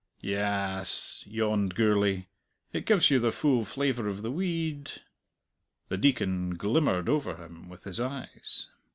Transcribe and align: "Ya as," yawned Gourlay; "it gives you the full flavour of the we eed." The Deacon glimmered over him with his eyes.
"Ya 0.19 0.79
as," 0.79 1.23
yawned 1.27 1.75
Gourlay; 1.75 2.25
"it 2.73 2.87
gives 2.87 3.11
you 3.11 3.19
the 3.19 3.31
full 3.31 3.63
flavour 3.63 4.07
of 4.07 4.23
the 4.23 4.31
we 4.31 4.47
eed." 4.47 4.89
The 5.89 5.97
Deacon 5.97 6.55
glimmered 6.55 7.07
over 7.07 7.35
him 7.35 7.69
with 7.69 7.83
his 7.83 7.99
eyes. 7.99 8.71